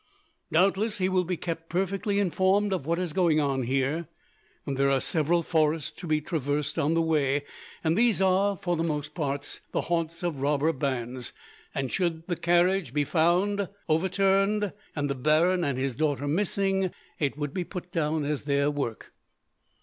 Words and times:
Doubtless, 0.51 0.97
he 0.97 1.09
will 1.09 1.25
be 1.25 1.37
kept 1.37 1.69
perfectly 1.69 2.17
informed 2.17 2.73
of 2.73 2.87
what 2.87 2.97
is 2.97 3.13
going 3.13 3.39
on 3.39 3.61
here. 3.61 4.07
There 4.65 4.89
are 4.89 4.99
several 4.99 5.43
forests 5.43 5.91
to 5.91 6.07
be 6.07 6.19
traversed 6.21 6.79
on 6.79 6.95
the 6.95 7.03
way, 7.03 7.43
and 7.83 7.95
these 7.95 8.19
are, 8.19 8.55
for 8.57 8.75
the 8.75 8.83
most 8.83 9.13
part, 9.13 9.59
the 9.73 9.81
haunts 9.81 10.23
of 10.23 10.41
robber 10.41 10.73
bands; 10.73 11.33
and, 11.75 11.91
should 11.91 12.25
the 12.25 12.35
carriage 12.35 12.95
be 12.95 13.03
found 13.03 13.69
overturned, 13.87 14.73
and 14.95 15.07
the 15.07 15.13
baron 15.13 15.63
and 15.63 15.77
his 15.77 15.95
daughter 15.95 16.27
missing, 16.27 16.89
it 17.19 17.37
would 17.37 17.53
be 17.53 17.63
put 17.63 17.91
down 17.91 18.25
as 18.25 18.45
their 18.45 18.71
work. 18.71 19.13